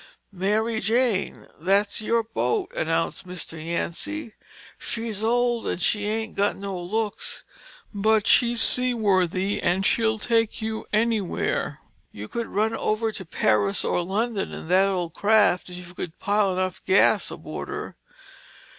[0.31, 3.63] "Mary Jane—that's your boat," announced Mr.
[3.63, 4.33] Yancy.
[4.79, 7.43] "She's old and she ain't got no looks,
[7.93, 11.81] but she's seaworthy and she'll take you anywhere.
[12.11, 16.17] You could run over to Paris or London in that old craft if you could
[16.17, 17.95] pile enough gas aboard her."